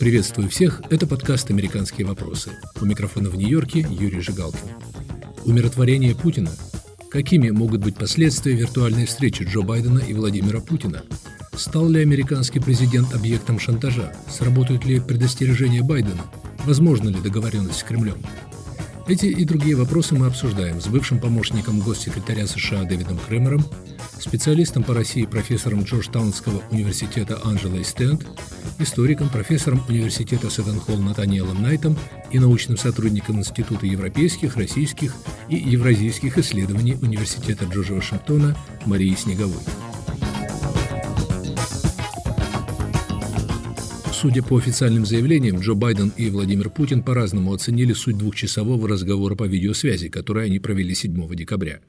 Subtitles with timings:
[0.00, 2.52] Приветствую всех, это подкаст «Американские вопросы».
[2.80, 4.66] У микрофона в Нью-Йорке Юрий Жигалкин.
[5.44, 6.50] Умиротворение Путина.
[7.10, 11.02] Какими могут быть последствия виртуальной встречи Джо Байдена и Владимира Путина?
[11.54, 14.16] Стал ли американский президент объектом шантажа?
[14.26, 16.24] Сработают ли предостережения Байдена?
[16.64, 18.16] Возможно ли договоренность с Кремлем?
[19.10, 23.64] Эти и другие вопросы мы обсуждаем с бывшим помощником госсекретаря США Дэвидом Кремером,
[24.20, 28.24] специалистом по России профессором Джорджтаунского университета Анджелой Стенд,
[28.78, 31.98] историком, профессором университета Сеттенхолл Натаниэлом Найтом
[32.30, 35.12] и научным сотрудником Института европейских, российских
[35.48, 38.56] и евразийских исследований Университета Джорджа Вашингтона
[38.86, 39.89] Марией Снеговой.
[44.20, 49.44] Судя по официальным заявлениям, Джо Байден и Владимир Путин по-разному оценили суть двухчасового разговора по
[49.44, 51.80] видеосвязи, который они провели 7 декабря.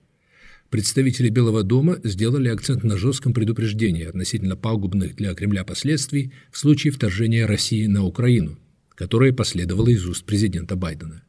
[0.70, 6.93] Представители Белого дома сделали акцент на жестком предупреждении относительно пагубных для Кремля последствий в случае
[6.93, 8.57] вторжения России на Украину,
[8.96, 11.24] которое последовало из уст президента Байдена.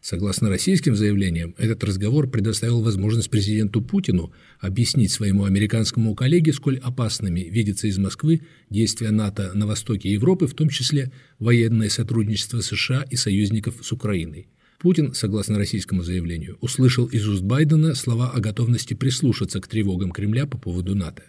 [0.00, 7.40] Согласно российским заявлениям, этот разговор предоставил возможность президенту Путину объяснить своему американскому коллеге, сколь опасными
[7.40, 13.16] видятся из Москвы действия НАТО на востоке Европы, в том числе военное сотрудничество США и
[13.16, 14.48] союзников с Украиной.
[14.78, 20.46] Путин, согласно российскому заявлению, услышал из уст Байдена слова о готовности прислушаться к тревогам Кремля
[20.46, 21.24] по поводу НАТО.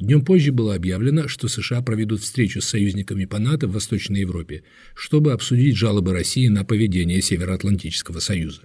[0.00, 4.62] Днем позже было объявлено, что США проведут встречу с союзниками по НАТО в Восточной Европе,
[4.94, 8.62] чтобы обсудить жалобы России на поведение Североатлантического Союза.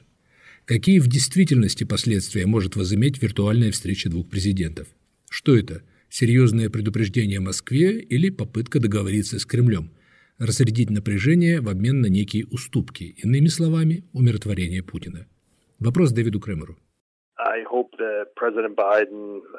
[0.64, 4.88] Какие в действительности последствия может возыметь виртуальная встреча двух президентов?
[5.30, 5.82] Что это?
[6.10, 9.92] Серьезное предупреждение Москве или попытка договориться с Кремлем?
[10.38, 15.28] Разрядить напряжение в обмен на некие уступки, иными словами, умиротворение Путина.
[15.80, 16.80] Вопрос Дэвиду Кремеру.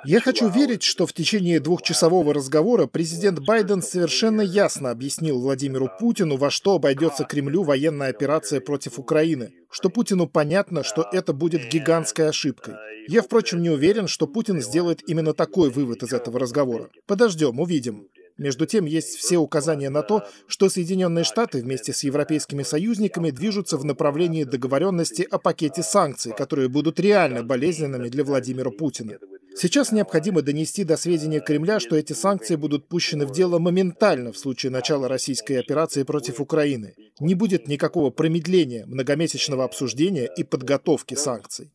[0.04, 6.36] Я хочу верить, что в течение двухчасового разговора президент Байден совершенно ясно объяснил Владимиру Путину,
[6.36, 12.28] во что обойдется Кремлю военная операция против Украины, что Путину понятно, что это будет гигантской
[12.28, 12.74] ошибкой.
[13.08, 16.90] Я, впрочем, не уверен, что Путин сделает именно такой вывод из этого разговора.
[17.06, 18.08] Подождем, увидим.
[18.38, 23.78] Между тем, есть все указания на то, что Соединенные Штаты вместе с европейскими союзниками движутся
[23.78, 29.18] в направлении договоренности о пакете санкций, которые будут реально болезненными для Владимира Путина.
[29.58, 34.36] Сейчас необходимо донести до сведения Кремля, что эти санкции будут пущены в дело моментально в
[34.36, 36.94] случае начала российской операции против Украины.
[37.20, 41.72] Не будет никакого промедления, многомесячного обсуждения и подготовки санкций.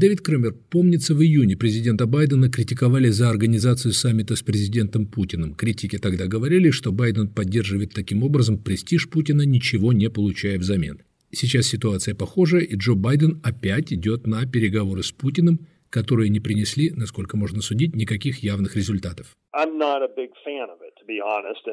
[0.00, 5.54] Дэвид Кремер, помнится, в июне президента Байдена критиковали за организацию саммита с президентом Путиным.
[5.54, 11.02] Критики тогда говорили, что Байден поддерживает таким образом престиж Путина, ничего не получая взамен.
[11.32, 16.90] Сейчас ситуация похожая, и Джо Байден опять идет на переговоры с Путиным, которые не принесли,
[16.90, 19.36] насколько можно судить, никаких явных результатов.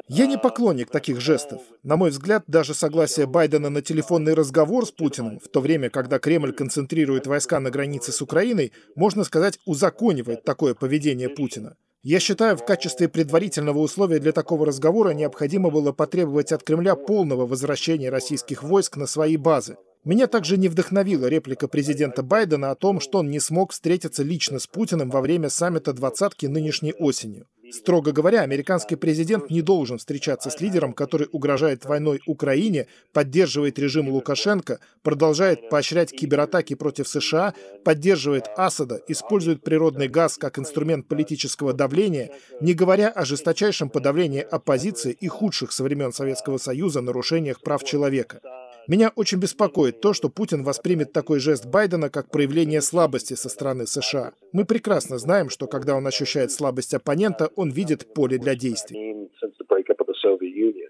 [0.08, 1.62] Я не поклонник таких жестов.
[1.84, 6.18] На мой взгляд, даже согласие Байдена на телефонный разговор с Путиным, в то время, когда
[6.18, 11.76] Кремль концентрирует войска на границе с Украиной, можно сказать, узаконивает такое поведение Путина.
[12.02, 17.44] Я считаю, в качестве предварительного условия для такого разговора необходимо было потребовать от Кремля полного
[17.44, 19.76] возвращения российских войск на свои базы.
[20.08, 24.58] Меня также не вдохновила реплика президента Байдена о том, что он не смог встретиться лично
[24.58, 27.46] с Путиным во время саммита двадцатки нынешней осенью.
[27.70, 34.08] Строго говоря, американский президент не должен встречаться с лидером, который угрожает войной Украине, поддерживает режим
[34.08, 37.52] Лукашенко, продолжает поощрять кибератаки против США,
[37.84, 42.30] поддерживает Асада, использует природный газ как инструмент политического давления,
[42.62, 48.40] не говоря о жесточайшем подавлении оппозиции и худших со времен Советского Союза нарушениях прав человека.
[48.88, 53.86] Меня очень беспокоит то, что Путин воспримет такой жест Байдена как проявление слабости со стороны
[53.86, 54.32] США.
[54.52, 59.28] Мы прекрасно знаем, что когда он ощущает слабость оппонента, он видит поле для действий.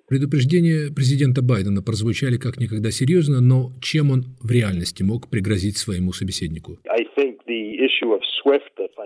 [0.07, 6.13] Предупреждения президента Байдена прозвучали как никогда серьезно, но чем он в реальности мог пригрозить своему
[6.13, 6.79] собеседнику?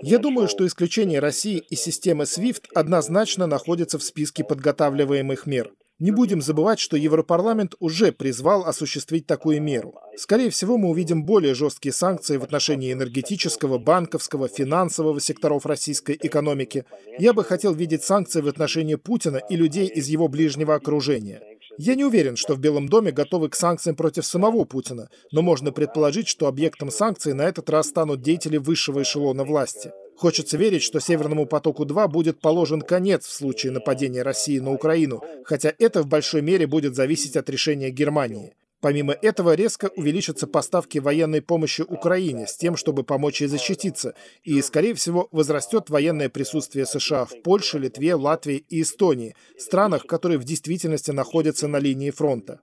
[0.03, 5.71] Я думаю, что исключение России из системы SWIFT однозначно находится в списке подготавливаемых мер.
[6.03, 9.95] Не будем забывать, что Европарламент уже призвал осуществить такую меру.
[10.17, 16.83] Скорее всего, мы увидим более жесткие санкции в отношении энергетического, банковского, финансового секторов российской экономики.
[17.19, 21.41] Я бы хотел видеть санкции в отношении Путина и людей из его ближнего окружения.
[21.77, 25.71] Я не уверен, что в Белом доме готовы к санкциям против самого Путина, но можно
[25.71, 29.93] предположить, что объектом санкций на этот раз станут деятели высшего эшелона власти.
[30.15, 35.73] Хочется верить, что Северному потоку-2 будет положен конец в случае нападения России на Украину, хотя
[35.79, 38.53] это в большой мере будет зависеть от решения Германии.
[38.83, 44.13] Помимо этого, резко увеличатся поставки военной помощи Украине с тем, чтобы помочь ей защититься,
[44.43, 50.37] и, скорее всего, возрастет военное присутствие США в Польше, Литве, Латвии и Эстонии, странах, которые
[50.37, 52.59] в действительности находятся на линии фронта.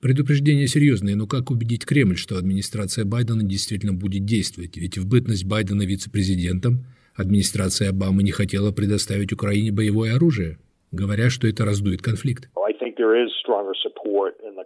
[0.00, 4.78] Предупреждение серьезное, но как убедить Кремль, что администрация Байдена действительно будет действовать?
[4.78, 10.58] Ведь в бытность Байдена вице-президентом администрация Обамы не хотела предоставить Украине боевое оружие,
[10.90, 12.48] говоря, что это раздует конфликт.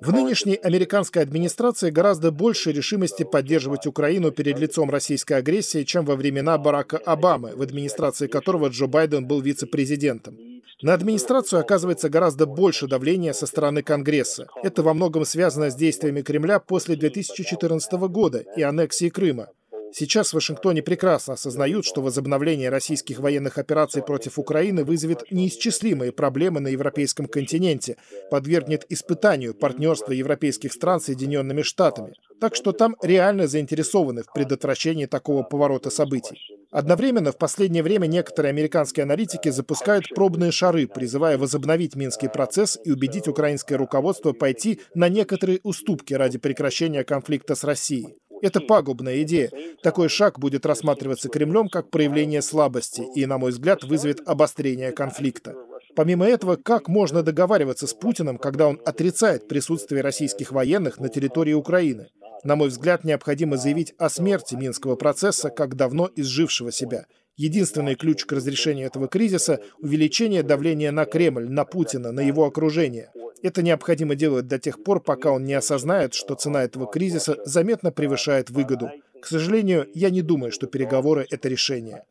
[0.00, 6.14] В нынешней американской администрации гораздо больше решимости поддерживать Украину перед лицом российской агрессии, чем во
[6.14, 10.53] времена Барака Обамы, в администрации которого Джо Байден был вице-президентом.
[10.84, 14.48] На администрацию оказывается гораздо больше давления со стороны Конгресса.
[14.62, 19.48] Это во многом связано с действиями Кремля после 2014 года и аннексии Крыма.
[19.94, 26.60] Сейчас в Вашингтоне прекрасно осознают, что возобновление российских военных операций против Украины вызовет неисчислимые проблемы
[26.60, 27.96] на европейском континенте,
[28.30, 32.12] подвергнет испытанию партнерства европейских стран с Соединенными Штатами.
[32.40, 36.38] Так что там реально заинтересованы в предотвращении такого поворота событий.
[36.74, 42.90] Одновременно в последнее время некоторые американские аналитики запускают пробные шары, призывая возобновить Минский процесс и
[42.90, 48.16] убедить украинское руководство пойти на некоторые уступки ради прекращения конфликта с Россией.
[48.42, 49.52] Это пагубная идея.
[49.84, 55.54] Такой шаг будет рассматриваться Кремлем как проявление слабости и, на мой взгляд, вызовет обострение конфликта.
[55.94, 61.52] Помимо этого, как можно договариваться с Путиным, когда он отрицает присутствие российских военных на территории
[61.52, 62.08] Украины?
[62.44, 67.06] На мой взгляд, необходимо заявить о смерти Минского процесса как давно изжившего себя.
[67.36, 73.10] Единственный ключ к разрешению этого кризиса– увеличение давления на Кремль, на Путина, на его окружение.
[73.42, 77.90] Это необходимо делать до тех пор, пока он не осознает, что цена этого кризиса заметно
[77.90, 78.90] превышает выгоду.
[79.20, 82.04] К сожалению, я не думаю, что переговоры– это решение.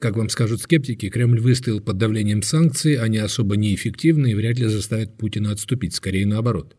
[0.00, 4.66] Как вам скажут скептики, Кремль выстоял под давлением санкций, они особо неэффективны и вряд ли
[4.66, 6.76] заставят Путина отступить, скорее наоборот.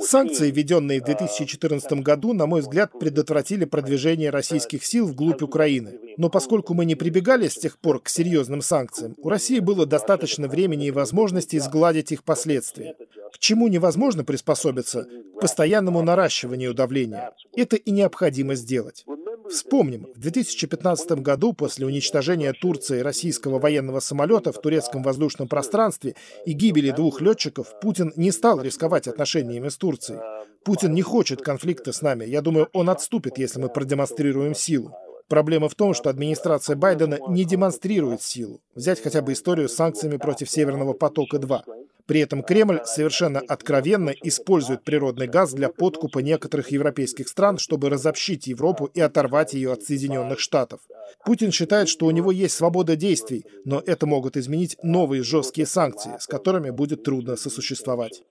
[0.00, 5.98] Санкции, введенные в 2014 году, на мой взгляд, предотвратили продвижение российских сил вглубь Украины.
[6.16, 10.48] Но поскольку мы не прибегали с тех пор к серьезным санкциям, у России было достаточно
[10.48, 12.94] времени и возможности сгладить их последствия.
[13.32, 15.08] К чему невозможно приспособиться?
[15.36, 17.32] К постоянному наращиванию давления.
[17.56, 19.04] Это и необходимо сделать.
[19.52, 26.14] Вспомним, в 2015 году после уничтожения Турции российского военного самолета в турецком воздушном пространстве
[26.46, 30.20] и гибели двух летчиков, Путин не стал рисковать отношениями с Турцией.
[30.64, 32.24] Путин не хочет конфликта с нами.
[32.24, 34.96] Я думаю, он отступит, если мы продемонстрируем силу.
[35.32, 38.60] Проблема в том, что администрация Байдена не демонстрирует силу.
[38.74, 41.62] Взять хотя бы историю с санкциями против Северного потока-2.
[42.04, 48.46] При этом Кремль совершенно откровенно использует природный газ для подкупа некоторых европейских стран, чтобы разобщить
[48.46, 50.80] Европу и оторвать ее от Соединенных Штатов.
[51.24, 56.12] Путин считает, что у него есть свобода действий, но это могут изменить новые жесткие санкции,
[56.20, 58.22] с которыми будет трудно сосуществовать.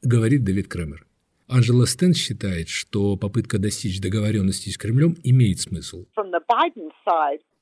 [0.00, 1.05] Говорит Дэвид Кремер.
[1.48, 6.06] Анжела Стен считает, что попытка достичь договоренности с Кремлем имеет смысл.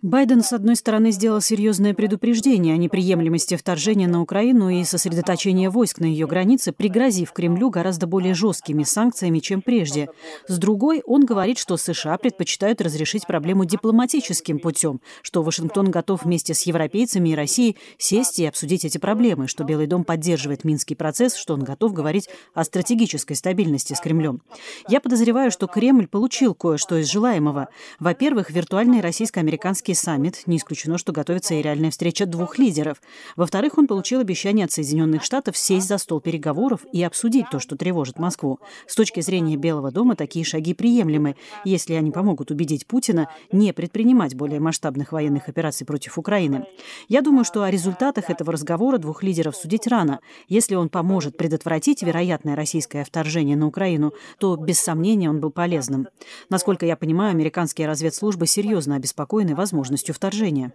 [0.05, 5.99] Байден, с одной стороны, сделал серьезное предупреждение о неприемлемости вторжения на Украину и сосредоточения войск
[5.99, 10.11] на ее границе, пригрозив Кремлю гораздо более жесткими санкциями, чем прежде.
[10.47, 16.53] С другой, он говорит, что США предпочитают разрешить проблему дипломатическим путем, что Вашингтон готов вместе
[16.53, 21.35] с европейцами и Россией сесть и обсудить эти проблемы, что Белый дом поддерживает Минский процесс,
[21.35, 24.43] что он готов говорить о стратегической стабильности с Кремлем.
[24.87, 27.69] Я подозреваю, что Кремль получил кое-что из желаемого.
[27.99, 30.43] Во-первых, виртуальные российско-американские Парижский саммит.
[30.47, 33.01] Не исключено, что готовится и реальная встреча двух лидеров.
[33.37, 37.77] Во-вторых, он получил обещание от Соединенных Штатов сесть за стол переговоров и обсудить то, что
[37.77, 38.59] тревожит Москву.
[38.87, 44.35] С точки зрения Белого дома такие шаги приемлемы, если они помогут убедить Путина не предпринимать
[44.35, 46.67] более масштабных военных операций против Украины.
[47.09, 50.21] Я думаю, что о результатах этого разговора двух лидеров судить рано.
[50.49, 56.09] Если он поможет предотвратить вероятное российское вторжение на Украину, то, без сомнения, он был полезным.
[56.51, 60.73] Насколько я понимаю, американские разведслужбы серьезно обеспокоены возможностью возможностью вторжения.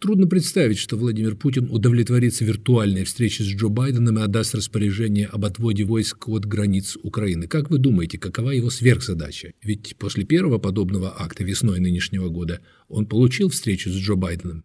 [0.00, 5.44] Трудно представить, что Владимир Путин удовлетворится виртуальной встречей с Джо Байденом и отдаст распоряжение об
[5.44, 7.48] отводе войск от границ Украины.
[7.48, 9.52] Как вы думаете, какова его сверхзадача?
[9.62, 14.62] Ведь после первого подобного акта весной нынешнего года он получил встречу с Джо Байденом.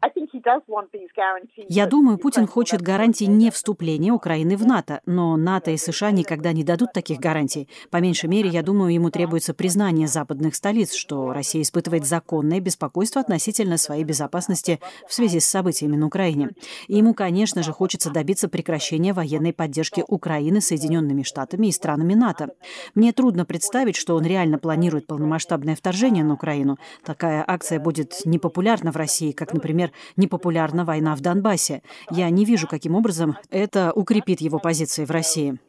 [1.67, 6.51] Я думаю, Путин хочет гарантий не вступления Украины в НАТО, но НАТО и США никогда
[6.51, 7.69] не дадут таких гарантий.
[7.91, 13.21] По меньшей мере, я думаю, ему требуется признание западных столиц, что Россия испытывает законное беспокойство
[13.21, 16.49] относительно своей безопасности в связи с событиями на Украине.
[16.87, 22.49] И ему, конечно же, хочется добиться прекращения военной поддержки Украины Соединенными Штатами и странами НАТО.
[22.95, 26.77] Мне трудно представить, что он реально планирует полномасштабное вторжение на Украину.
[27.03, 30.38] Такая акция будет непопулярна в России, как, например, непопулярна
[30.85, 31.81] война в Донбассе.
[32.11, 35.59] Я не вижу, каким образом это укрепит его позиции в России.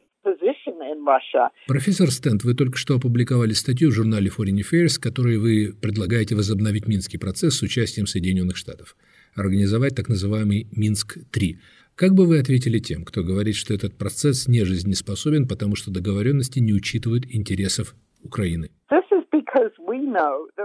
[1.67, 6.35] Профессор Стент, вы только что опубликовали статью в журнале Foreign Affairs, в которой вы предлагаете
[6.35, 8.97] возобновить Минский процесс с участием Соединенных Штатов,
[9.35, 11.57] организовать так называемый Минск-3.
[11.95, 16.59] Как бы вы ответили тем, кто говорит, что этот процесс не жизнеспособен, потому что договоренности
[16.59, 18.71] не учитывают интересов Украины?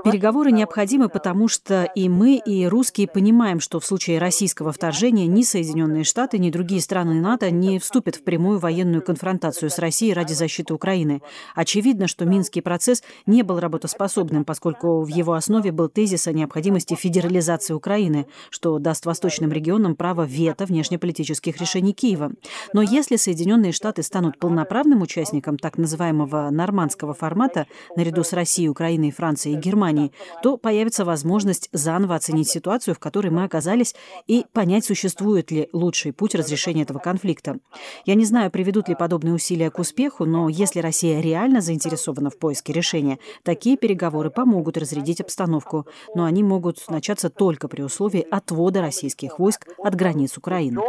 [0.04, 5.42] Переговоры необходимы, потому что и мы, и русские понимаем, что в случае российского вторжения ни
[5.42, 10.34] Соединенные Штаты, ни другие страны НАТО не вступят в прямую военную конфронтацию с Россией ради
[10.34, 11.22] защиты Украины.
[11.56, 16.94] Очевидно, что Минский процесс не был работоспособным, поскольку в его основе был тезис о необходимости
[16.94, 22.32] федерализации Украины, что даст восточным регионам право вето внешнеполитических решений Киева.
[22.74, 27.66] Но если Соединенные Штаты станут полноправным участником так называемого нормандского формата,
[27.96, 30.12] наряду с Россией, Украиной, Франции и Германии,
[30.44, 33.96] то появится возможность заново оценить ситуацию, в которой мы оказались,
[34.28, 37.58] и понять, существует ли лучший путь разрешения этого конфликта.
[38.06, 42.38] Я не знаю, приведут ли подобные усилия к успеху, но если Россия реально заинтересована в
[42.38, 48.82] поиске решения, такие переговоры помогут разрядить обстановку, но они могут начаться только при условии отвода
[48.82, 50.82] российских войск от границ Украины.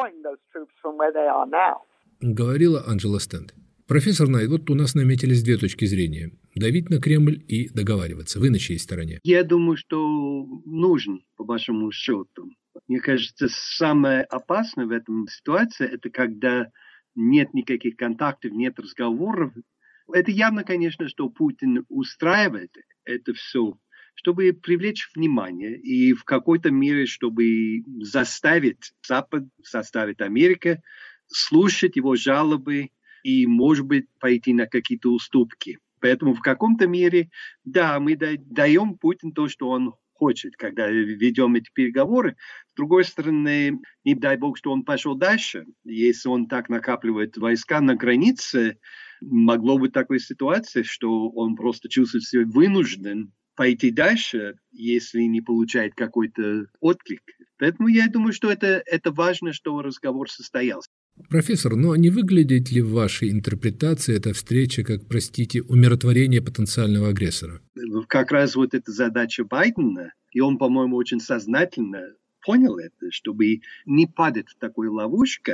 [2.21, 3.55] Говорила Анджела Стенд.
[3.87, 6.33] Профессор Найт, вот у нас наметились две точки зрения.
[6.57, 8.40] Давить на Кремль и договариваться.
[8.40, 9.21] Вы на чьей стороне?
[9.23, 12.50] Я думаю, что нужен, по вашему счету.
[12.88, 16.73] Мне кажется, самое опасное в этом ситуации, это когда
[17.14, 19.52] нет никаких контактов, нет разговоров.
[20.12, 22.73] Это явно, конечно, что Путин устраивает
[23.05, 23.78] это все,
[24.14, 30.83] чтобы привлечь внимание и в какой-то мере, чтобы заставить Запад, заставить Америка
[31.28, 32.90] слушать его жалобы
[33.26, 35.78] и, может быть, пойти на какие-то уступки.
[36.00, 37.28] Поэтому в каком-то мере,
[37.64, 42.37] да, мы даем Путин то, что он хочет, когда ведем эти переговоры.
[42.73, 45.64] С другой стороны, не дай бог, что он пошел дальше.
[45.83, 48.78] Если он так накапливает войска на границе,
[49.21, 55.95] могло быть такой ситуация, что он просто чувствует себя вынужден пойти дальше, если не получает
[55.95, 57.23] какой-то отклик.
[57.59, 60.90] Поэтому я думаю, что это, это важно, что разговор состоялся.
[61.28, 67.61] Профессор, но не выглядит ли в вашей интерпретации эта встреча как, простите, умиротворение потенциального агрессора?
[68.08, 72.02] Как раз вот эта задача Байдена, и он, по-моему, очень сознательно
[72.44, 75.52] понял это, чтобы не падать в такую ловушку,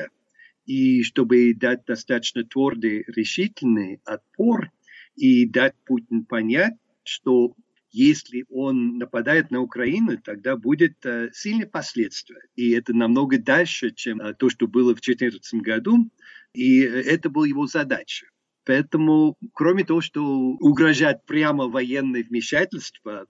[0.67, 4.71] и чтобы дать достаточно твердый, решительный отпор
[5.17, 7.55] и дать Путин понять, что
[7.93, 12.41] если он нападает на Украину, тогда будет э, сильные последствия.
[12.57, 16.11] И это намного дальше, чем э, то, что было в 2014 году.
[16.55, 18.27] И это была его задача.
[18.65, 23.27] Поэтому, кроме того, что угрожать прямо военное вмешательство,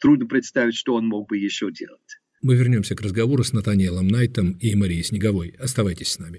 [0.00, 2.20] трудно представить, что он мог бы еще делать.
[2.42, 5.54] Мы вернемся к разговору с Натаниэлом Найтом и Марией Снеговой.
[5.58, 6.38] Оставайтесь с нами.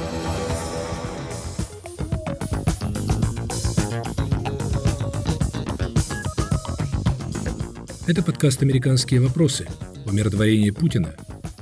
[8.11, 9.65] Это подкаст «Американские вопросы».
[10.05, 11.15] Умиротворение Путина.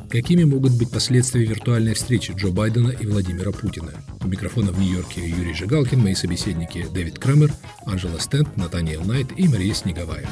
[0.10, 3.92] Какими могут быть последствия виртуальной встречи Джо Байдена и Владимира Путина?
[4.24, 7.52] У микрофона в Нью-Йорке Юрий Жигалкин, мои собеседники Дэвид Крамер,
[7.86, 10.28] Анжела Стент, Натаниэл Найт и Мария Снеговая.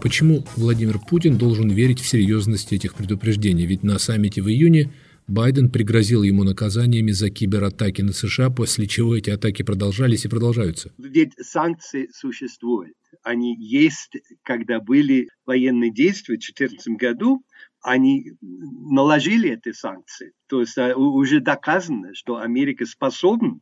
[0.00, 3.66] Почему Владимир Путин должен верить в серьезность этих предупреждений?
[3.66, 4.90] Ведь на саммите в июне–
[5.28, 10.92] Байден пригрозил ему наказаниями за кибератаки на США, после чего эти атаки продолжались и продолжаются.
[10.98, 12.96] Ведь санкции существуют.
[13.22, 17.42] Они есть, когда были военные действия в 2014 году,
[17.82, 20.32] они наложили эти санкции.
[20.48, 23.60] То есть а, уже доказано, что Америка способна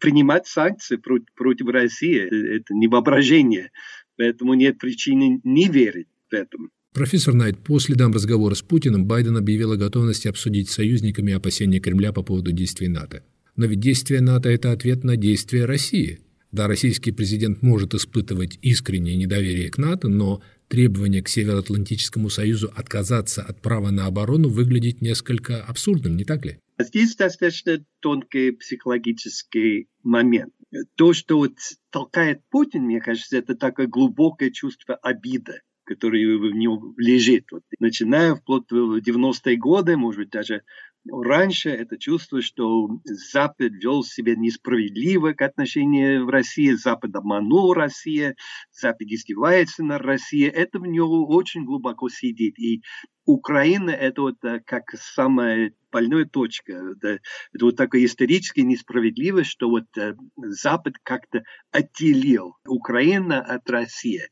[0.00, 2.56] принимать санкции против, России.
[2.56, 3.70] Это не воображение.
[4.16, 6.70] Поэтому нет причины не верить в этом.
[6.94, 11.80] Профессор Найт, по следам разговора с Путиным Байден объявил о готовности обсудить с союзниками опасения
[11.80, 13.24] Кремля по поводу действий НАТО.
[13.56, 16.20] Но ведь действия НАТО– это ответ на действия России.
[16.52, 23.42] Да, российский президент может испытывать искреннее недоверие к НАТО, но требование к Североатлантическому союзу отказаться
[23.42, 26.58] от права на оборону выглядит несколько абсурдным, не так ли?
[26.78, 30.52] Здесь достаточно тонкий психологический момент.
[30.94, 31.44] То, что
[31.90, 37.46] толкает Путин, мне кажется, это такое глубокое чувство обиды которое в нем лежит.
[37.52, 40.62] Вот, начиная вплоть в 90-е годы, может быть, даже
[41.10, 48.36] раньше, это чувство, что Запад вел себя несправедливо к отношению в России, Запад обманул Россию,
[48.72, 52.58] Запад издевается на России, это в него очень глубоко сидит.
[52.58, 52.82] И
[53.26, 56.72] Украина– это вот э, как самая больная точка.
[56.72, 57.20] Это,
[57.58, 64.22] вот такое исторически несправедливость, что вот э, Запад как-то отделил Украину от России.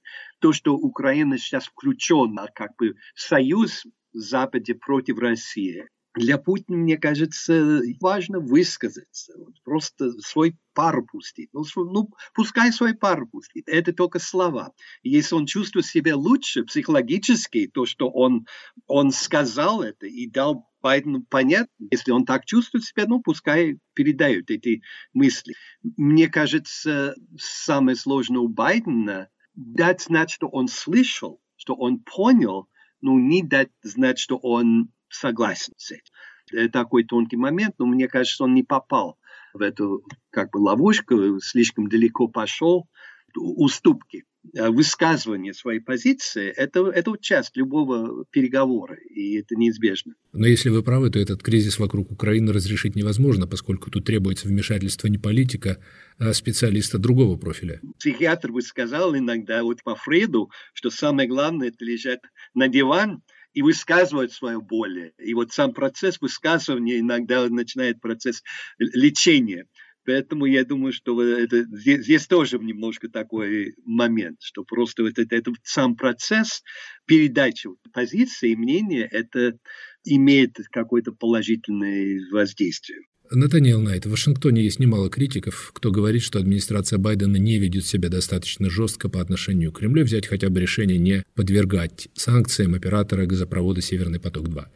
[0.40, 6.98] То, что Украина сейчас включена как бы в союз Западе против России, для Путина, мне
[6.98, 11.50] кажется, важно высказаться, вот просто свой пар пустить.
[11.52, 13.68] Ну, ну, пускай свой пар пустит.
[13.68, 14.72] Это только слова.
[15.02, 18.46] Если он чувствует себя лучше психологически, то, что он,
[18.86, 24.50] он сказал это и дал Байдену понять, если он так чувствует себя, ну, пускай передают
[24.50, 24.82] эти
[25.14, 25.54] мысли.
[25.96, 32.68] Мне кажется, самое сложное у Байдена дать знать, что он слышал, что он понял,
[33.00, 36.12] но не дать знать, что он согласен с этим.
[36.52, 39.18] Это такой тонкий момент, но мне кажется, он не попал
[39.54, 42.88] в эту как бы ловушку, слишком далеко пошел,
[43.34, 44.24] уступки.
[44.54, 50.14] Э, высказывание своей позиции это,– это часть любого переговора, и это неизбежно.
[50.32, 55.06] Но если вы правы, то этот кризис вокруг Украины разрешить невозможно, поскольку тут требуется вмешательство
[55.06, 55.78] не политика,
[56.18, 57.80] а специалиста другого профиля.
[58.00, 62.20] Психиатр бы сказал иногда вот по Фрейду, что самое главное– это лежать
[62.52, 65.12] на диван и высказывать свою боль.
[65.18, 68.42] И вот сам процесс высказывания иногда начинает процесс
[68.78, 69.66] лечения.
[70.04, 75.36] Поэтому я думаю, что это, здесь, здесь тоже немножко такой момент, что просто вот это,
[75.36, 76.62] это сам процесс
[77.06, 79.56] передачи позиции и мнения, это
[80.04, 83.02] имеет какое-то положительное воздействие.
[83.30, 88.08] Натаниэл Найт, в Вашингтоне есть немало критиков, кто говорит, что администрация Байдена не ведет себя
[88.08, 93.80] достаточно жестко по отношению к Кремлю, взять хотя бы решение не подвергать санкциям оператора газопровода
[93.80, 94.66] «Северный поток-2».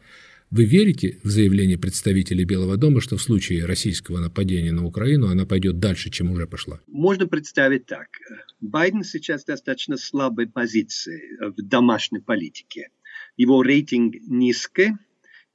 [0.49, 5.45] Вы верите в заявление представителей Белого дома, что в случае российского нападения на Украину она
[5.45, 6.79] пойдет дальше, чем уже пошла?
[6.87, 8.07] Можно представить так.
[8.61, 12.89] Байден сейчас достаточно слабой позиции в домашней политике.
[13.35, 14.93] Его рейтинг низкий,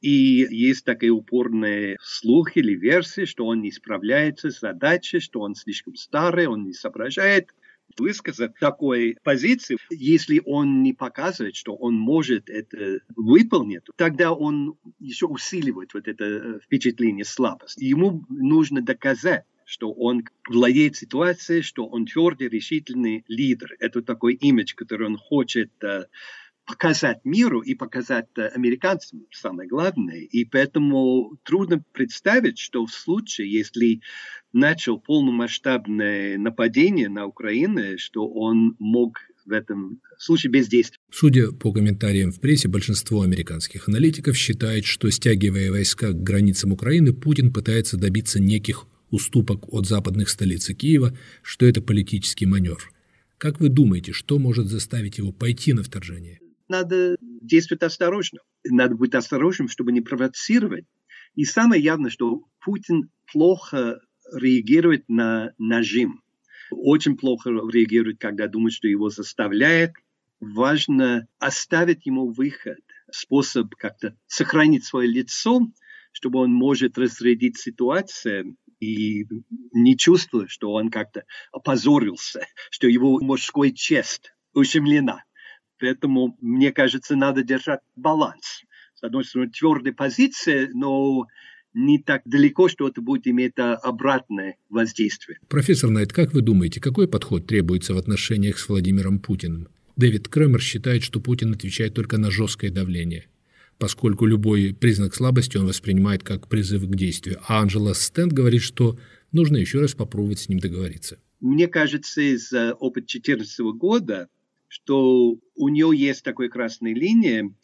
[0.03, 5.55] и есть такие упорные слухи или версии, что он не справляется с задачей, что он
[5.55, 7.49] слишком старый, он не соображает
[7.99, 15.27] высказать такой позиции, если он не показывает, что он может это выполнить, тогда он еще
[15.27, 17.85] усиливает вот это э, впечатление слабости.
[17.85, 23.77] Ему нужно доказать, что он владеет ситуацией, что он твердый, решительный лидер.
[23.79, 26.07] Это такой имидж, который он хочет э,
[26.65, 30.21] показать миру и показать э, американцам самое главное.
[30.21, 34.01] И поэтому трудно представить, что в случае, если
[34.53, 41.01] начал полномасштабное нападение на Украину, что он мог в этом случае бездействовать.
[41.11, 47.13] Судя по комментариям в прессе, большинство американских аналитиков считает, что стягивая войска к границам Украины,
[47.13, 52.93] Путин пытается добиться неких уступок от западных столиц Киева, что это политический маневр.
[53.37, 56.39] Как вы думаете, что может заставить его пойти на вторжение?
[56.73, 58.41] Надо действовать осторожно.
[58.65, 60.87] Надо быть осторожным, чтобы не провоцировать.
[61.35, 64.01] И самое явное, что Путин плохо
[64.33, 66.23] реагирует на нажим.
[66.71, 69.93] Очень плохо реагирует, когда думает, что его заставляет.
[70.41, 72.81] Важно оставить ему выход,
[73.11, 75.61] способ как-то сохранить свое лицо,
[76.13, 79.27] чтобы он может разрядить ситуацию и
[79.73, 85.23] не чувствовать, что он как-то опозорился, что его мужской честь ущемлена.
[85.83, 88.63] Поэтому, мне кажется, надо держать баланс.
[88.95, 91.27] С одной стороны, твердая позиция, но
[91.75, 95.41] не так далеко, что это будет иметь обратное воздействие.
[95.49, 99.67] Профессор Найт, как вы думаете, какой подход требуется в отношениях с Владимиром Путиным?
[99.97, 103.27] Дэвид Кремер считает, что Путин отвечает только на жесткое давление,
[103.79, 107.41] поскольку любой признак слабости он воспринимает как призыв к действию.
[107.49, 108.97] А Анджела Стенд говорит, что
[109.33, 111.19] нужно еще раз попробовать с ним договориться.
[111.41, 114.29] Мне кажется, из опыта 2014 года
[114.73, 117.55] что у нее есть такая красная линия,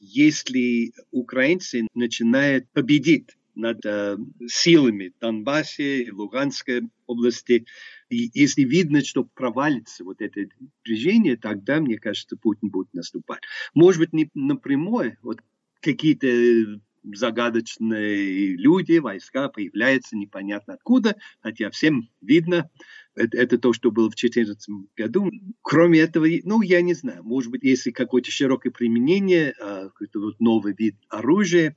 [0.00, 7.66] если украинцы начинают победить над э, силами Донбассе и Луганской области.
[8.08, 10.46] И если видно, что провалится вот это
[10.86, 13.42] движение, тогда, мне кажется, Путин будет наступать.
[13.74, 15.40] Может быть, не напрямую, вот
[15.80, 16.80] какие-то
[17.12, 22.70] загадочные люди, войска появляются непонятно откуда, хотя всем видно,
[23.14, 25.30] это, это то, что было в 2014 году.
[25.62, 30.40] Кроме этого, ну, я не знаю, может быть, если какое-то широкое применение, а, какой-то вот
[30.40, 31.76] новый вид оружия,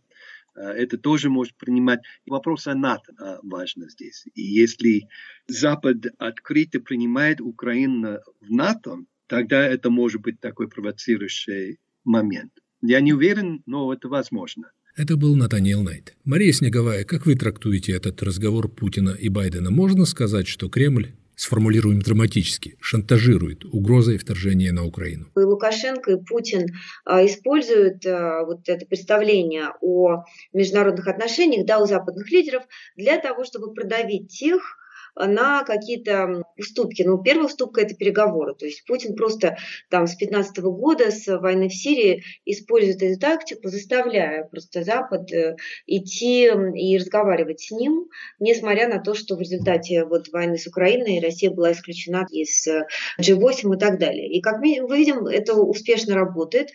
[0.55, 2.01] а, это тоже может принимать.
[2.25, 4.25] Вопрос о НАТО а, важно здесь.
[4.33, 5.07] И если
[5.47, 8.97] Запад открыто принимает Украину в НАТО,
[9.27, 12.51] тогда это может быть такой провоцирующий момент.
[12.81, 14.71] Я не уверен, но это возможно.
[14.95, 16.15] Это был Натаниэл Найт.
[16.23, 19.69] Мария Снеговая, как вы трактуете этот разговор Путина и Байдена?
[19.69, 25.27] Можно сказать, что Кремль сформулируем драматически, шантажирует угрозой вторжения на Украину.
[25.35, 26.65] И Лукашенко, и Путин
[27.05, 32.63] а, используют а, вот это представление о международных отношениях да, у западных лидеров
[32.95, 34.77] для того, чтобы продавить тех,
[35.25, 37.01] на какие-то уступки.
[37.03, 38.53] Ну, первая уступка– это переговоры.
[38.53, 39.57] То есть Путин просто
[39.89, 45.55] там с 15 года, с войны в Сирии, использует эту тактику, заставляя просто Запад э,
[45.87, 48.07] идти и разговаривать с ним,
[48.39, 52.85] несмотря на то, что в результате вот войны с Украиной Россия была исключена из э,
[53.19, 54.29] G8 и так далее.
[54.29, 56.69] И как мы видим, это успешно работает.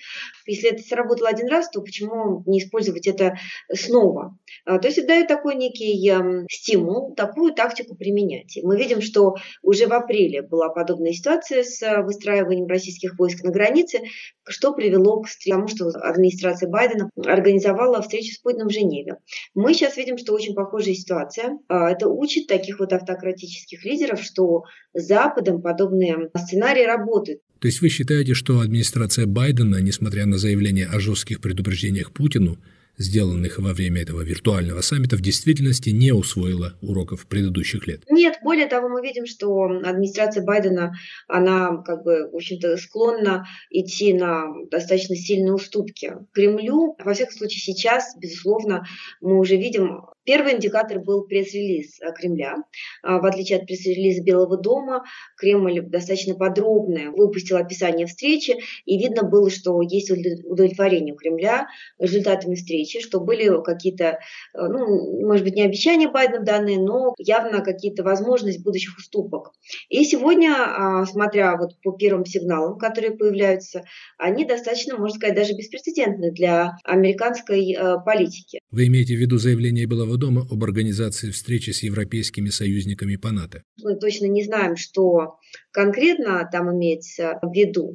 [0.46, 3.37] Если это сработало один раз, то почему не использовать это
[3.72, 4.37] снова?
[4.64, 6.12] А, то есть это дает такой некий
[6.50, 8.60] стимул, такую тактику применять принятии.
[8.64, 13.50] Мы видим, что уже в апреле была подобная ситуация с э, выстраиванием российских войск на
[13.50, 14.00] границе,
[14.48, 19.16] что привело к тому, что администрация Байдена организовала встречу с Путиным в Женеве.
[19.54, 21.58] Мы сейчас видим, что очень похожая ситуация.
[21.68, 24.64] А, это учит таких вот автократических лидеров, что
[24.94, 27.40] Западом подобные сценарии работают.
[27.60, 32.58] То есть вы считаете, что администрация Байдена, несмотря на заявление о жестких предупреждениях Путину,
[32.98, 38.02] сделанных во время этого виртуального саммита, в действительности не усвоила уроков предыдущих лет?
[38.11, 40.92] Нет, более того, мы видим, что администрация Байдена,
[41.28, 46.96] она как бы, в общем-то, склонна идти на достаточно сильные уступки Кремлю.
[47.02, 48.85] Во всяком случае, сейчас, безусловно,
[49.20, 52.56] мы уже видим Первый индикатор был пресс-релиз э, Кремля.
[53.02, 55.04] А, в отличие от пресс-релиза Белого дома,
[55.37, 61.66] Кремль достаточно подробное выпустил описание встречи, и видно было, что есть удовлетворение у Кремля
[61.98, 64.16] результатами встречи, что были какие-то, э,
[64.54, 69.52] ну, может быть, не обещания Байдена данные, но явно какие-то возможности будущих уступок.
[69.88, 73.85] И сегодня, а, смотря вот по первым сигналам, которые появляются,
[74.18, 78.61] они достаточно, можно сказать, даже беспрецедентны для американской э, политики.
[78.70, 83.31] Вы имеете в виду заявление Белого Белого дома об организации встречи с европейскими союзниками по
[83.31, 83.62] НАТО?
[83.83, 85.38] Мы точно не знаем, что
[85.70, 87.94] конкретно там имеется в виду.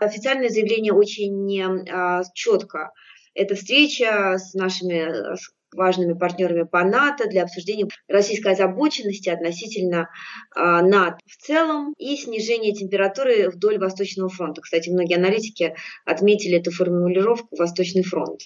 [0.00, 2.92] Официальное заявление очень а, четко.
[3.34, 5.36] Это встреча с нашими
[5.74, 10.08] важными партнерами по НАТО для обсуждения российской озабоченности относительно
[10.54, 14.60] а, НАТО в целом и снижения температуры вдоль Восточного фронта.
[14.60, 15.74] Кстати, многие аналитики
[16.06, 18.40] отметили эту формулировку «Восточный фронт»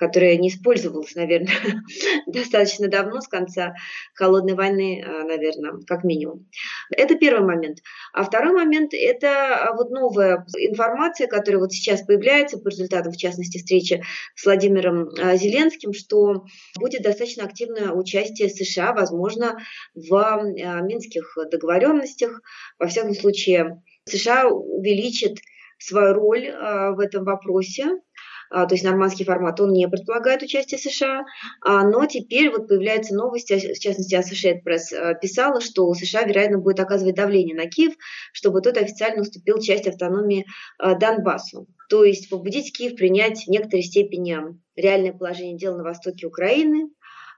[0.00, 1.52] которая не использовалась, наверное,
[2.26, 3.74] достаточно давно, с конца
[4.14, 6.48] холодной войны, а, наверное, как минимум.
[6.90, 7.80] Это первый момент.
[8.14, 13.18] А второй момент– это а, вот новая информация, которая вот сейчас появляется по результатам, в
[13.18, 14.02] частности, встречи
[14.34, 16.46] с Владимиром а, Зеленским, что
[16.78, 19.58] будет достаточно активное участие США, возможно,
[19.94, 20.42] в
[20.82, 22.40] минских договоренностях.
[22.78, 25.40] Во всяком случае, США увеличит
[25.78, 28.00] свою роль в этом вопросе,
[28.50, 31.24] то есть нормандский формат, он не предполагает участие США,
[31.64, 36.58] а, но теперь вот появляется новость, в частности, Associated Press а, писала, что США, вероятно,
[36.58, 37.94] будет оказывать давление на Киев,
[38.32, 40.46] чтобы тот официально уступил часть автономии
[40.78, 41.66] Донбассу.
[41.88, 44.38] То есть побудить Киев принять в некоторой степени
[44.74, 46.90] реальное положение дел на востоке Украины,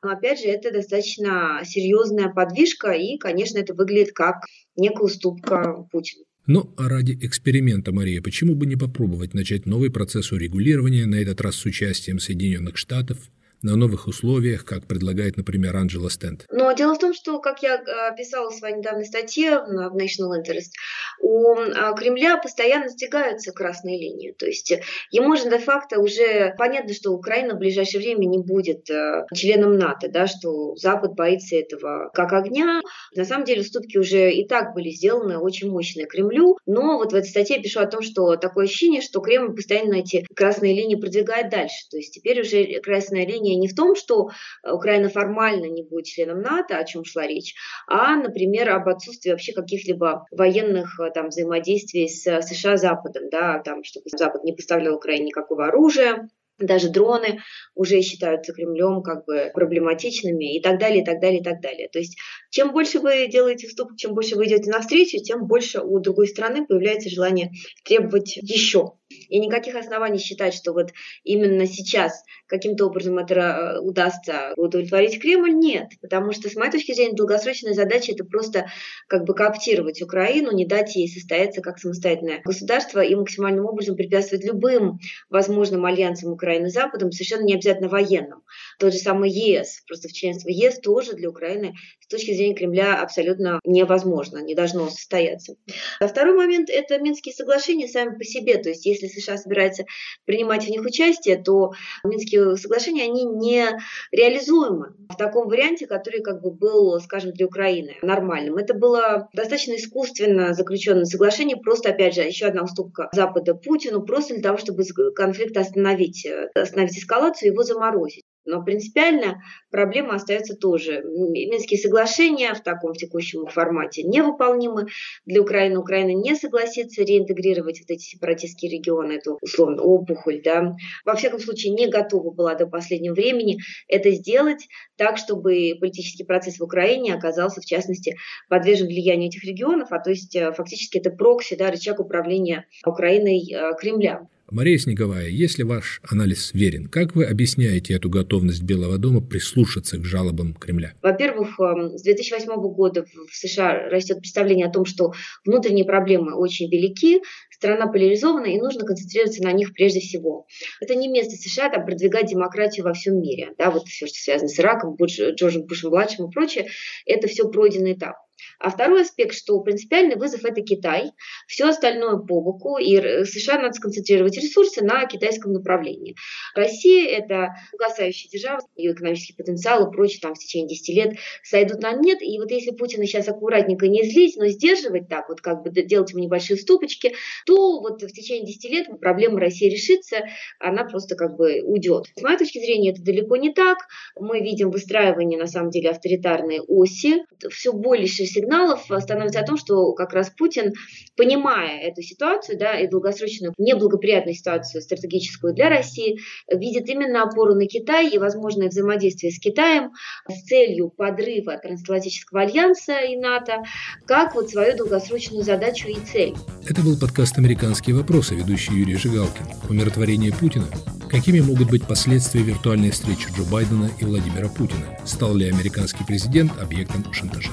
[0.03, 4.37] но опять же, это достаточно серьезная подвижка, и, конечно, это выглядит как
[4.75, 6.25] некая уступка Путину.
[6.47, 11.57] Но ради эксперимента, Мария, почему бы не попробовать начать новый процесс урегулирования, на этот раз
[11.57, 13.19] с участием Соединенных Штатов–
[13.63, 16.47] на новых условиях, как предлагает, например, Анджела Стенд.
[16.51, 20.39] Но дело в том, что, как я э, писала в своей недавней статье в National
[20.39, 20.73] Interest,
[21.21, 24.33] у а, Кремля постоянно сдвигаются красные линии.
[24.33, 24.73] То есть
[25.11, 30.09] ему же де-факто уже понятно, что Украина в ближайшее время не будет э, членом НАТО,
[30.09, 32.81] да, что Запад боится этого как огня.
[33.15, 37.15] На самом деле уступки уже и так были сделаны очень мощные Кремлю, но вот в
[37.15, 40.97] этой статье я пишу о том, что такое ощущение, что Кремль постоянно эти красные линии
[40.97, 41.89] продвигает дальше.
[41.91, 44.31] То есть теперь уже красная линия решение не в том, что
[44.63, 47.55] э, Украина формально не будет членом НАТО, о чем шла речь,
[47.87, 53.85] а, например, об отсутствии вообще каких-либо военных э, там, взаимодействий с США Западом, да, там,
[53.85, 57.41] чтобы Запад не поставлял Украине никакого оружия, даже дроны
[57.75, 61.89] уже считаются Кремлем как бы проблематичными и так далее, и так далее, и так далее.
[61.89, 62.17] То есть
[62.51, 66.65] чем больше вы делаете вступ, чем больше вы идете навстречу, тем больше у другой стороны
[66.67, 67.51] появляется желание
[67.85, 68.93] требовать еще.
[69.29, 70.93] И никаких оснований считать, что вот
[71.25, 75.89] именно сейчас каким-то образом это э, удастся удовлетворить Кремль, нет.
[76.01, 78.67] Потому что, с моей точки зрения, долгосрочная задача– это просто
[79.09, 84.45] как бы кооптировать Украину, не дать ей состояться как самостоятельное государство и максимальным образом препятствовать
[84.45, 84.99] любым
[85.31, 88.43] возможным альянсам Украины с Западом, совершенно не обязательно военным.
[88.83, 93.01] Тот же самый ЕС, просто в членство ЕС тоже для Украины с точки зрения Кремля
[93.01, 95.55] абсолютно невозможно, не должно состояться.
[96.01, 98.59] А второй момент– это Минские соглашения сами по себе.
[98.59, 99.85] То есть если США собирается
[100.25, 101.71] принимать в них участие, то
[102.03, 103.69] Минские соглашения, они не
[104.11, 108.57] реализуемы в таком варианте, который как бы был, скажем, для Украины нормальным.
[108.57, 114.35] Это было достаточно искусственно заключенное соглашение, просто, опять же, еще одна уступка Запада Путину, просто
[114.35, 114.83] для того, чтобы
[115.15, 118.25] конфликт остановить, остановить эскалацию, его заморозить.
[118.45, 121.03] Но принципиально проблема остается тоже.
[121.05, 124.87] Минские соглашения в таком текущем формате невыполнимы.
[125.27, 130.43] Для Украины Украина не согласится реинтегрировать вот эти сепаратистские регионы, эту условно опухоль.
[130.43, 130.75] Да.
[131.05, 136.59] Во всяком случае, не готова была до последнего времени это сделать так, чтобы политический процесс
[136.59, 138.17] в Украине оказался, в частности,
[138.49, 143.41] подвержен влиянию этих регионов, а то есть э, фактически это прокси, да, рычаг управления Украиной
[143.53, 144.27] э, Кремля.
[144.53, 150.05] Мария Снеговая, если ваш анализ верен, как вы объясняете эту готовность Белого дома прислушаться к
[150.05, 150.93] жалобам Кремля?
[151.01, 155.13] Во-первых, эм, с 2008 года в США растет представление о том, что
[155.47, 160.47] внутренние проблемы очень велики, страна поляризована, и нужно концентрироваться на них прежде всего.
[160.83, 163.53] Это не место США там, продвигать демократию во всем мире.
[163.57, 166.67] Да, вот все, что связано с Ираком, Джорджем Бушем-младшим и прочее,
[167.07, 168.17] это все пройденный этап.
[168.59, 171.11] А второй аспект, что принципиальный вызов– это Китай,
[171.47, 176.15] все остальное по боку, и США надо сконцентрировать ресурсы на китайском направлении.
[176.55, 181.81] Россия– это угасающая держава, ее экономический потенциал и прочее там в течение 10 лет сойдут
[181.81, 185.63] на нет, и вот если Путина сейчас аккуратненько не злить, но сдерживать так, вот как
[185.63, 187.15] бы делать ему небольшие ступочки,
[187.47, 190.27] то вот в течение 10 лет проблема России решится,
[190.59, 192.07] она просто как бы уйдет.
[192.17, 193.79] С моей точки зрения это далеко не так.
[194.19, 199.93] Мы видим выстраивание на самом деле авторитарной оси, все больше сигналов становится о том, что
[199.93, 200.73] как раз Путин,
[201.17, 206.19] понимая эту ситуацию, да, и долгосрочную неблагоприятную ситуацию стратегическую для России,
[206.51, 209.93] видит именно опору на Китай и возможное взаимодействие с Китаем
[210.29, 213.63] с целью подрыва трансатлантического альянса и НАТО,
[214.07, 216.35] как вот свою долгосрочную задачу и цель.
[216.69, 219.47] Это был подкаст «Американские вопросы», ведущий Юрий Жигалкин.
[219.69, 220.67] Умиротворение Путина.
[221.11, 224.99] Какими могут быть последствия виртуальной встречи Джо Байдена и Владимира Путина?
[225.05, 227.53] Стал ли американский президент объектом шантажа?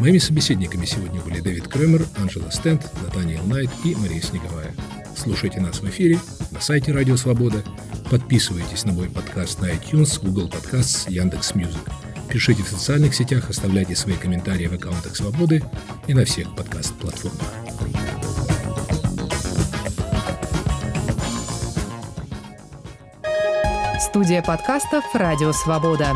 [0.00, 4.74] Моими собеседниками сегодня были Дэвид Кремер, Анжела Стент, Натаниэл Найт и Мария Снеговая.
[5.16, 6.18] Слушайте нас в эфире
[6.50, 7.62] на сайте Радио Свобода.
[8.10, 11.88] Подписывайтесь на мой подкаст на iTunes, Google Podcasts, Яндекс.Мьюзик.
[12.28, 15.62] Пишите в социальных сетях, оставляйте свои комментарии в аккаунтах Свободы
[16.08, 17.48] и на всех подкаст-платформах.
[24.00, 26.14] Студия подкастов «Радио Свобода».